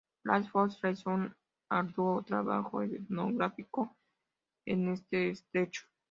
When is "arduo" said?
1.69-2.23